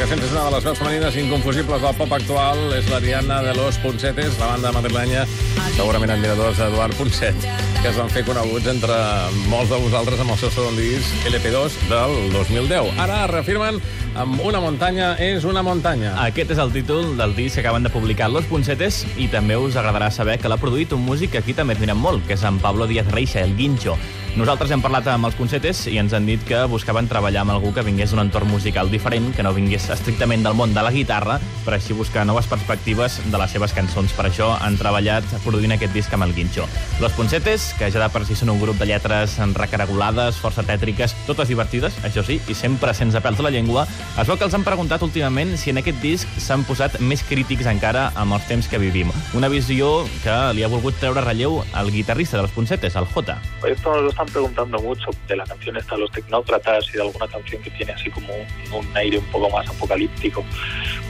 una 0.00 0.44
de 0.44 0.50
les 0.54 0.64
veus 0.64 0.78
femenines 0.78 1.16
inconfusibles 1.20 1.82
del 1.82 1.96
pop 1.98 2.12
actual 2.16 2.72
és 2.72 2.86
l'Ariana 2.88 3.42
de 3.44 3.52
los 3.58 3.76
Poncetes, 3.82 4.38
la 4.40 4.46
banda 4.54 4.70
madrilenya, 4.72 5.26
segurament 5.74 6.14
admiradors 6.14 6.56
d'Eduard 6.56 6.96
Poncet, 6.96 7.36
que 7.82 7.90
es 7.90 7.98
van 7.98 8.08
fer 8.08 8.22
coneguts 8.24 8.70
entre 8.72 8.96
molts 9.50 9.68
de 9.68 9.80
vosaltres 9.82 10.22
amb 10.24 10.32
el 10.32 10.38
seu 10.40 10.52
segon 10.54 10.78
disc 10.80 11.26
LP2 11.28 11.76
del 11.90 12.16
2010. 12.32 12.94
Ara 13.04 13.26
reafirmen 13.28 13.82
amb 14.16 14.40
una 14.40 14.62
muntanya 14.64 15.12
és 15.20 15.44
una 15.44 15.60
muntanya. 15.66 16.14
Aquest 16.24 16.56
és 16.56 16.62
el 16.64 16.72
títol 16.72 17.12
del 17.20 17.36
disc 17.36 17.58
que 17.58 17.66
acaben 17.66 17.84
de 17.84 17.92
publicar 17.92 18.30
Los 18.32 18.48
Puncetes 18.48 19.04
i 19.20 19.28
també 19.28 19.60
us 19.60 19.76
agradarà 19.76 20.08
saber 20.10 20.38
que 20.40 20.48
l'ha 20.48 20.58
produït 20.60 20.96
un 20.96 21.04
músic 21.04 21.36
que 21.36 21.44
aquí 21.44 21.52
també 21.52 21.76
admirem 21.76 22.00
molt, 22.00 22.24
que 22.26 22.40
és 22.40 22.48
en 22.48 22.58
Pablo 22.64 22.88
Díaz 22.88 23.12
Reixa, 23.12 23.44
el 23.44 23.52
Guincho. 23.58 23.98
Nosaltres 24.38 24.70
hem 24.70 24.82
parlat 24.82 25.08
amb 25.10 25.26
els 25.26 25.34
Puncetes 25.34 25.82
i 25.90 25.96
ens 25.98 26.12
han 26.14 26.28
dit 26.28 26.42
que 26.46 26.62
buscaven 26.70 27.08
treballar 27.10 27.42
amb 27.42 27.56
algú 27.56 27.72
que 27.74 27.82
vingués 27.82 28.12
d'un 28.14 28.22
entorn 28.22 28.46
musical 28.46 28.90
diferent, 28.90 29.32
que 29.34 29.42
no 29.42 29.50
vingués 29.52 29.89
estrictament 29.92 30.44
del 30.46 30.56
món 30.58 30.74
de 30.74 30.82
la 30.84 30.92
guitarra, 30.94 31.38
per 31.64 31.74
així 31.76 31.94
buscar 31.96 32.24
noves 32.26 32.48
perspectives 32.50 33.18
de 33.30 33.40
les 33.40 33.52
seves 33.54 33.74
cançons. 33.76 34.12
Per 34.16 34.26
això 34.28 34.52
han 34.60 34.78
treballat 34.80 35.26
produint 35.44 35.74
aquest 35.76 35.94
disc 35.96 36.12
amb 36.14 36.26
el 36.26 36.34
Guincho. 36.34 36.66
Los 37.00 37.12
Puncetes, 37.18 37.70
que 37.78 37.90
ja 37.90 38.02
de 38.02 38.08
per 38.12 38.24
si 38.28 38.36
són 38.38 38.52
un 38.54 38.60
grup 38.62 38.78
de 38.80 38.88
lletres 38.90 39.36
recaragolades, 39.56 40.38
força 40.40 40.64
tètriques, 40.66 41.14
totes 41.26 41.50
divertides, 41.50 41.96
això 42.06 42.24
sí, 42.26 42.40
i 42.48 42.56
sempre 42.56 42.94
sense 42.94 43.20
pèls 43.20 43.40
a 43.40 43.46
la 43.46 43.54
llengua, 43.54 43.86
es 44.20 44.28
veu 44.28 44.38
que 44.38 44.46
els 44.46 44.56
han 44.56 44.66
preguntat 44.66 45.02
últimament 45.06 45.56
si 45.60 45.72
en 45.74 45.80
aquest 45.80 46.00
disc 46.02 46.40
s'han 46.40 46.64
posat 46.68 46.98
més 47.00 47.22
crítics 47.26 47.68
encara 47.70 48.10
amb 48.18 48.36
els 48.36 48.46
temps 48.48 48.68
que 48.70 48.80
vivim. 48.82 49.10
Una 49.36 49.50
visió 49.52 50.06
que 50.24 50.36
li 50.56 50.64
ha 50.64 50.72
volgut 50.72 50.98
treure 51.00 51.24
relleu 51.24 51.60
al 51.72 51.90
guitarrista 51.92 52.36
de 52.36 52.44
los 52.44 52.54
Puncetes, 52.56 52.96
el 52.96 53.06
Jota. 53.14 53.40
Esto 53.66 53.92
nos 53.94 54.02
lo 54.02 54.10
están 54.10 54.26
preguntando 54.26 54.78
mucho 54.80 55.10
de 55.28 55.36
la 55.36 55.44
canción 55.44 55.76
esta 55.76 55.96
Los 55.96 56.10
Tecnócratas 56.10 56.86
y 56.88 56.96
de 56.96 57.02
alguna 57.02 57.28
canción 57.28 57.62
que 57.62 57.70
tiene 57.70 57.92
así 57.92 58.10
como 58.10 58.32
un, 58.34 58.84
un 58.84 58.96
aire 58.96 59.18
un 59.18 59.24
poco 59.26 59.50
más 59.50 59.68
apocalíptico, 59.70 60.44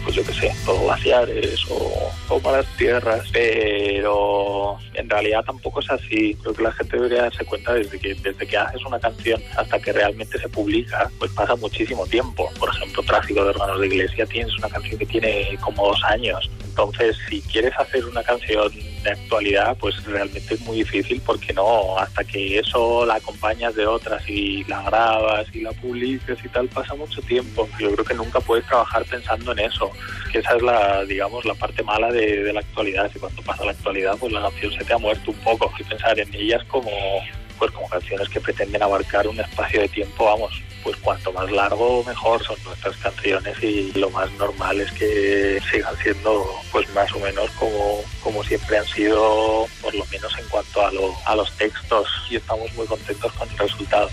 pues 0.05 0.16
yo 0.16 0.25
qué 0.25 0.33
sé, 0.33 0.53
los 0.66 0.80
glaciares 0.80 1.64
o, 1.70 2.11
o 2.28 2.41
malas 2.41 2.66
tierras, 2.77 3.28
pero 3.33 4.78
en 4.94 5.08
realidad 5.08 5.44
tampoco 5.44 5.80
es 5.80 5.91
así. 5.91 6.36
Creo 6.42 6.55
que 6.55 6.62
la 6.62 6.72
gente 6.72 6.97
debería 6.97 7.22
darse 7.22 7.44
cuenta 7.44 7.75
desde 7.75 7.98
que 7.98 8.14
desde 8.14 8.47
que 8.47 8.56
haces 8.56 8.84
una 8.84 8.98
canción 8.98 9.42
hasta 9.56 9.78
que 9.78 9.92
realmente 9.92 10.38
se 10.38 10.48
publica, 10.48 11.11
pues 11.19 11.31
pasa 11.33 11.56
muchísimo 11.56 12.06
tiempo. 12.06 12.48
Por 12.58 12.69
ejemplo, 12.70 13.03
Tráfico 13.03 13.42
de 13.44 13.50
órganos 13.50 13.81
de 13.81 13.86
iglesia 13.86 14.27
tienes 14.27 14.56
una 14.58 14.69
canción 14.69 14.98
que 14.98 15.06
tiene 15.06 15.58
como 15.61 15.88
dos 15.88 16.03
años. 16.05 16.50
Entonces, 16.70 17.16
si 17.28 17.42
quieres 17.42 17.72
hacer 17.76 18.04
una 18.04 18.22
canción 18.22 18.72
de 19.02 19.10
actualidad, 19.10 19.76
pues 19.78 20.02
realmente 20.04 20.54
es 20.54 20.60
muy 20.60 20.78
difícil 20.78 21.20
porque 21.26 21.52
no, 21.52 21.98
hasta 21.98 22.22
que 22.22 22.60
eso 22.60 23.04
la 23.04 23.16
acompañas 23.16 23.74
de 23.74 23.86
otras 23.86 24.22
y 24.28 24.62
la 24.64 24.82
grabas 24.82 25.46
y 25.52 25.62
la 25.62 25.72
publicas 25.72 26.38
y 26.44 26.48
tal, 26.48 26.68
pasa 26.68 26.94
mucho 26.94 27.20
tiempo. 27.22 27.68
Yo 27.80 27.92
creo 27.92 28.04
que 28.04 28.14
nunca 28.14 28.38
puedes 28.41 28.64
trabajar 28.66 29.04
pensando 29.04 29.50
en 29.50 29.58
eso. 29.58 29.91
Que 30.32 30.38
esa 30.38 30.56
es 30.56 30.62
la, 30.62 31.04
digamos, 31.04 31.44
la 31.44 31.54
parte 31.54 31.82
mala 31.82 32.12
de, 32.12 32.44
de 32.44 32.52
la 32.52 32.60
actualidad. 32.60 33.10
Y 33.12 33.18
cuando 33.18 33.42
pasa 33.42 33.64
la 33.64 33.72
actualidad, 33.72 34.16
pues 34.20 34.32
la 34.32 34.42
canción 34.42 34.72
se 34.72 34.84
te 34.84 34.92
ha 34.92 34.98
muerto 34.98 35.32
un 35.32 35.38
poco. 35.38 35.72
Y 35.76 35.82
pensar 35.82 36.20
en 36.20 36.32
ellas 36.34 36.62
como 36.68 36.91
pues 37.61 37.70
como 37.72 37.89
canciones 37.89 38.28
que 38.30 38.41
pretenden 38.41 38.83
abarcar 38.83 39.28
un 39.28 39.39
espacio 39.39 39.83
de 39.83 39.89
tiempo, 39.89 40.25
vamos, 40.25 40.62
pues 40.83 40.97
cuanto 40.97 41.30
más 41.30 41.53
largo 41.53 42.03
mejor 42.05 42.42
son 42.42 42.56
nuestras 42.64 42.97
canciones 42.97 43.62
y 43.62 43.92
lo 43.92 44.08
más 44.08 44.33
normal 44.33 44.80
es 44.80 44.91
que 44.92 45.61
sigan 45.70 45.94
siendo 45.98 46.47
pues 46.72 46.88
más 46.94 47.12
o 47.12 47.19
menos 47.20 47.50
como, 47.53 48.03
como 48.22 48.42
siempre 48.42 48.78
han 48.78 48.86
sido, 48.86 49.66
por 49.83 49.94
lo 49.94 50.06
menos 50.06 50.33
en 50.38 50.48
cuanto 50.48 50.86
a, 50.86 50.91
lo, 50.91 51.14
a 51.27 51.36
los 51.36 51.53
textos 51.58 52.08
y 52.31 52.36
estamos 52.36 52.72
muy 52.75 52.86
contentos 52.86 53.31
con 53.34 53.48
el 53.50 53.58
resultado. 53.58 54.08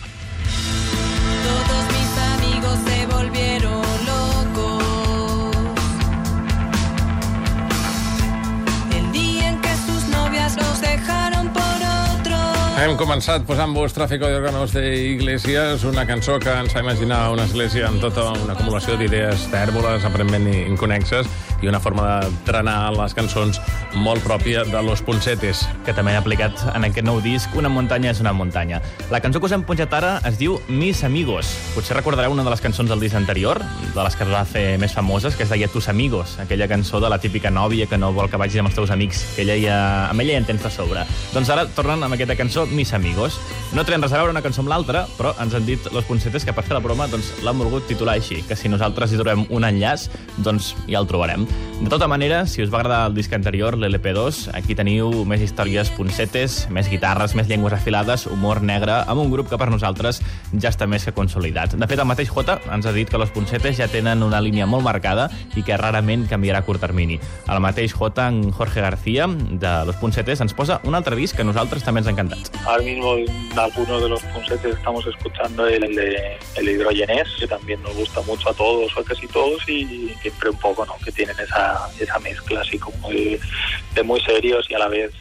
Hem 12.78 12.92
començat 12.94 13.42
posant-vos 13.42 13.96
Tráfico 13.96 14.28
de 14.30 14.36
órganos 14.38 14.72
de 14.72 14.84
Iglesias, 15.16 15.84
una 15.84 16.06
cançó 16.06 16.38
que 16.38 16.52
ens 16.54 16.76
fa 16.76 16.84
imaginar 16.84 17.32
una 17.34 17.48
església 17.50 17.88
amb 17.88 17.98
tota 18.04 18.28
una 18.38 18.54
acumulació 18.54 19.00
d'idees 19.00 19.48
tèrboles, 19.50 20.06
aparentment 20.06 20.46
inconexes, 20.54 21.26
i 21.62 21.68
una 21.72 21.80
forma 21.82 22.06
de 22.22 22.30
trenar 22.46 22.92
les 22.94 23.16
cançons 23.18 23.58
molt 23.98 24.22
pròpia 24.22 24.62
de 24.68 24.82
Los 24.86 25.02
Poncetes. 25.02 25.66
que 25.86 25.94
també 25.94 26.12
han 26.12 26.22
aplicat 26.22 26.54
en 26.76 26.84
aquest 26.84 27.06
nou 27.06 27.22
disc 27.22 27.50
Una 27.56 27.70
muntanya 27.70 28.12
és 28.12 28.20
una 28.20 28.34
muntanya. 28.34 28.82
La 29.10 29.22
cançó 29.22 29.40
que 29.40 29.48
us 29.48 29.52
hem 29.52 29.64
punxat 29.64 29.94
ara 29.94 30.22
es 30.28 30.38
diu 30.38 30.60
Mis 30.68 31.04
Amigos. 31.04 31.48
Potser 31.74 31.98
recordareu 31.98 32.32
una 32.32 32.44
de 32.44 32.50
les 32.50 32.62
cançons 32.62 32.90
del 32.90 33.00
disc 33.00 33.16
anterior, 33.16 33.58
de 33.96 34.04
les 34.04 34.16
que 34.16 34.24
es 34.24 34.30
va 34.30 34.44
fer 34.46 34.78
més 34.78 34.94
famoses, 34.94 35.36
que 35.36 35.44
es 35.44 35.50
deia 35.50 35.68
Tus 35.68 35.90
Amigos, 35.90 36.38
aquella 36.40 36.68
cançó 36.68 37.00
de 37.00 37.10
la 37.10 37.18
típica 37.18 37.50
nòvia 37.50 37.88
que 37.88 37.98
no 37.98 38.14
vol 38.14 38.30
que 38.30 38.38
vagis 38.38 38.60
amb 38.60 38.70
els 38.70 38.76
teus 38.76 38.92
amics, 38.92 39.24
que 39.36 39.42
ella 39.42 39.58
ja, 39.58 39.80
amb 40.12 40.22
ella 40.22 40.38
ja 40.38 40.44
en 40.44 40.46
tens 40.46 40.62
de 40.62 40.70
sobre. 40.70 41.06
Doncs 41.34 41.50
ara 41.50 41.66
tornen 41.74 42.04
amb 42.04 42.14
aquesta 42.14 42.36
cançó 42.36 42.67
Mis 42.72 42.94
Amigos. 42.94 43.40
No 43.76 43.84
tenen 43.84 44.02
res 44.02 44.14
a 44.14 44.22
veure 44.22 44.32
una 44.32 44.42
cançó 44.42 44.64
amb 44.64 44.72
l'altra, 44.72 45.06
però 45.18 45.34
ens 45.44 45.56
han 45.58 45.66
dit 45.68 45.84
los 45.92 46.06
puncetes 46.08 46.46
que 46.48 46.54
per 46.56 46.64
fer 46.64 46.78
la 46.78 46.82
broma 46.84 47.08
doncs, 47.12 47.34
l'han 47.44 47.60
volgut 47.60 47.88
titular 47.90 48.16
així, 48.16 48.40
que 48.48 48.56
si 48.56 48.72
nosaltres 48.72 49.12
hi 49.12 49.20
trobem 49.20 49.46
un 49.54 49.68
enllaç, 49.68 50.08
doncs 50.44 50.74
ja 50.88 51.02
el 51.02 51.10
trobarem. 51.10 51.44
De 51.82 51.92
tota 51.92 52.08
manera, 52.08 52.46
si 52.50 52.64
us 52.64 52.72
va 52.74 52.80
agradar 52.80 53.12
el 53.12 53.18
disc 53.18 53.34
anterior, 53.36 53.76
l'LP2, 53.78 54.48
aquí 54.58 54.74
teniu 54.76 55.12
més 55.30 55.44
històries 55.46 55.92
puncetes, 55.94 56.64
més 56.74 56.90
guitarres, 56.90 57.36
més 57.38 57.50
llengües 57.52 57.76
afilades, 57.76 58.26
humor 58.32 58.64
negre, 58.66 59.02
amb 59.06 59.22
un 59.22 59.30
grup 59.34 59.52
que 59.52 59.60
per 59.62 59.70
nosaltres 59.70 60.22
ja 60.56 60.72
està 60.72 60.88
més 60.90 61.06
que 61.06 61.14
consolidat. 61.14 61.76
De 61.78 61.90
fet, 61.90 62.00
el 62.02 62.10
mateix 62.10 62.32
Jota 62.34 62.58
ens 62.74 62.88
ha 62.88 62.96
dit 62.96 63.10
que 63.10 63.22
los 63.22 63.34
puncetes 63.36 63.78
ja 63.78 63.90
tenen 63.92 64.26
una 64.26 64.42
línia 64.42 64.66
molt 64.66 64.88
marcada 64.88 65.28
i 65.56 65.62
que 65.62 65.78
rarament 65.78 66.26
canviarà 66.32 66.64
a 66.64 66.68
curt 66.68 66.82
termini. 66.82 67.20
El 67.46 67.62
mateix 67.62 67.94
Jota, 67.94 68.28
en 68.32 68.50
Jorge 68.52 68.82
García, 68.82 69.28
de 69.28 69.76
los 69.86 70.02
puncetes, 70.02 70.42
ens 70.42 70.58
posa 70.58 70.82
un 70.84 70.98
altre 70.98 71.16
disc 71.16 71.36
que 71.36 71.46
a 71.46 71.52
nosaltres 71.52 71.86
també 71.86 72.02
ens 72.02 72.10
ha 72.10 72.16
encantat. 72.18 72.57
Ahora 72.66 72.84
mismo 72.84 73.16
algunos 73.56 74.02
de 74.02 74.10
los 74.10 74.22
punsetes 74.24 74.76
estamos 74.76 75.06
escuchando 75.08 75.68
el 75.68 75.96
de 75.96 76.38
el 76.56 76.70
hidrogenés, 76.70 77.28
que 77.40 77.48
también 77.48 77.82
nos 77.82 77.96
gusta 77.96 78.22
mucho 78.22 78.50
a 78.50 78.54
todos 78.54 78.96
o 78.96 79.00
a 79.00 79.04
casi 79.06 79.28
todos 79.28 79.68
y 79.70 80.14
siempre 80.22 80.50
un 80.50 80.58
poco, 80.58 80.86
¿no? 80.86 80.96
Que 81.04 81.12
tienen 81.12 81.36
esa, 81.40 81.90
esa 82.00 82.20
mezcla 82.20 82.62
así 82.62 82.78
como 82.78 83.10
de, 83.10 83.40
de 83.96 84.04
muy 84.04 84.20
serios 84.22 84.70
y 84.70 84.76
a 84.76 84.80
la 84.80 84.88
vez 84.88 85.12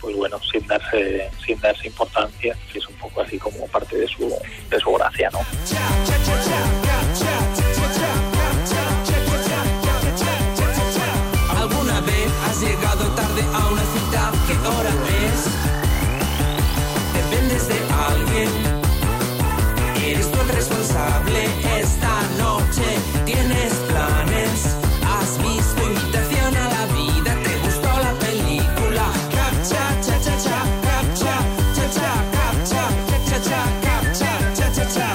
pues 0.00 0.16
bueno, 0.16 0.38
sin 0.52 0.66
darse, 0.66 1.30
sin 1.46 1.58
darse 1.60 1.86
importancia, 1.86 2.54
que 2.70 2.78
es 2.78 2.86
un 2.86 2.94
poco 2.96 3.22
así 3.22 3.38
como 3.38 3.66
parte 3.68 3.96
de 3.96 4.06
su, 4.06 4.30
de 4.68 4.78
su 4.78 4.92
gracia, 4.92 5.30
¿no? 5.32 5.40
Dependes 17.54 17.68
de 17.68 17.78
alguien. 17.94 18.50
Eres 20.04 20.30
tú 20.30 20.38
responsable 20.52 21.44
esta 21.78 22.22
noche. 22.36 22.82
Tienes 23.24 23.72
planes. 23.88 24.76
Has 25.06 25.38
visto 25.38 25.82
invitación 25.82 26.56
a 26.56 26.68
la 26.68 26.86
vida. 26.94 27.36
Te 27.44 27.56
gustó 27.64 27.90
la 28.02 28.12
película. 28.14 29.06
Captcha, 29.36 29.84
cha, 30.04 30.20
cha, 30.20 30.36
cha. 30.44 30.60
Captcha, 30.82 31.36
cha, 31.76 31.86
cha. 31.94 32.14
Cha, 32.70 32.84
cha, 33.28 33.38
cha. 33.40 33.62
Cha, 34.54 34.72
cha, 34.72 34.88
cha. 34.94 35.08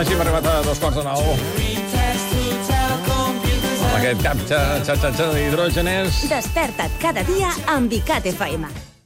Així 0.00 0.12
hem 0.14 0.20
arribat 0.22 0.46
a 0.46 0.62
dos 0.62 0.78
quarts. 0.78 1.69
Aquest 3.98 4.22
cap 4.22 4.38
xa, 4.46 4.60
xa, 4.86 4.94
xa, 5.02 5.10
xa 5.18 5.26
d'hidrògenes. 5.34 6.22
Desperta't 6.30 6.94
cada 7.02 7.26
dia 7.26 7.50
amb 7.74 7.98
ICAT 8.00 8.30
FM. 8.36 8.89